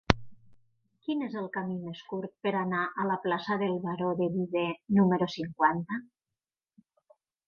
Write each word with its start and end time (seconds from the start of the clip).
Quin 1.07 1.19
és 1.25 1.33
el 1.41 1.49
camí 1.57 1.75
més 1.81 1.99
curt 2.13 2.31
per 2.47 2.53
anar 2.61 2.79
a 3.03 3.05
la 3.09 3.17
plaça 3.25 3.57
del 3.63 3.77
Baró 3.83 4.09
de 4.23 4.31
Viver 4.39 4.67
número 5.01 5.29
cinquanta? 5.35 6.01